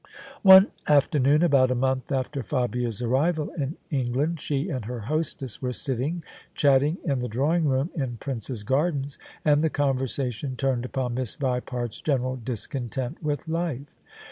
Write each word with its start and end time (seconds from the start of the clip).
One 0.41 0.65
afternoon, 0.87 1.43
about 1.43 1.69
a 1.69 1.75
month 1.75 2.11
after 2.11 2.41
Fabia's 2.41 3.03
arrival 3.03 3.51
in 3.51 3.77
England, 3.91 4.39
she 4.39 4.67
and 4.69 4.85
her 4.85 5.01
hostess 5.01 5.61
were 5.61 5.73
sitting 5.73 6.23
chatting 6.55 6.97
in 7.05 7.19
the 7.19 7.27
drawing 7.27 7.65
room 7.65 7.91
in 7.93 8.17
Prince's 8.17 8.63
Gardens; 8.63 9.19
and 9.45 9.63
the 9.63 9.69
conversation 9.69 10.55
turned 10.55 10.85
upon 10.85 11.13
Miss 11.13 11.35
Vipart's 11.35 12.01
general 12.01 12.37
discontent 12.43 13.21
with 13.21 13.47
life. 13.47 13.95